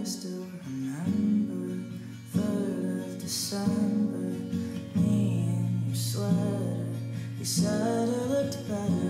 [0.00, 1.98] I still remember
[2.32, 4.32] Third of December
[4.94, 6.86] Me in your sweater.
[7.38, 9.09] You said I looked better.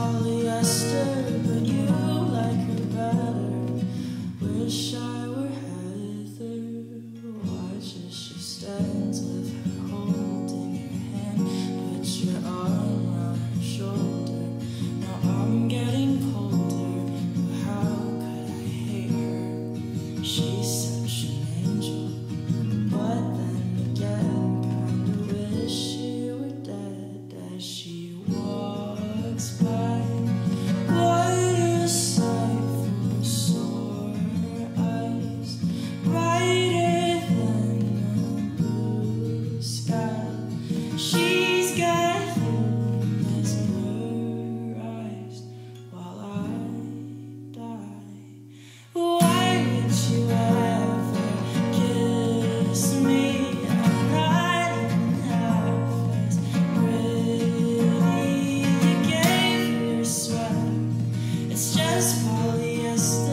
[61.81, 63.30] just polyester.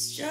[0.00, 0.29] It's just